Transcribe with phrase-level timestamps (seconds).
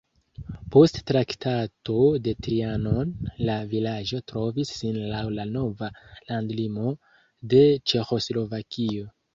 [0.75, 1.97] Post Traktato
[2.29, 3.13] de Trianon
[3.51, 5.95] la vilaĝo trovis sin laŭ la nova
[6.33, 6.97] landlimo
[7.55, 9.11] de Ĉeĥoslovakio.